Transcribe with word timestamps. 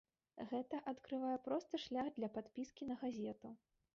Гэта 0.51 0.79
адкрывае 0.91 1.33
просты 1.49 1.81
шлях 1.85 2.09
для 2.17 2.31
падпіскі 2.37 2.83
на 2.93 3.01
газету. 3.05 3.55